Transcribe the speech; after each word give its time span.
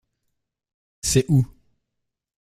C’est 1.03 1.27
où? 1.29 1.45